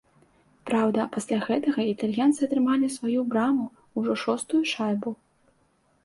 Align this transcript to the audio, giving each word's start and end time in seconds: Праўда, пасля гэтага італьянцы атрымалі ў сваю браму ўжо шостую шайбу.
Праўда, 0.67 1.01
пасля 1.17 1.37
гэтага 1.49 1.83
італьянцы 1.93 2.39
атрымалі 2.47 2.83
ў 2.87 2.91
сваю 2.97 3.21
браму 3.33 3.65
ўжо 4.01 4.15
шостую 4.23 4.63
шайбу. 4.71 5.13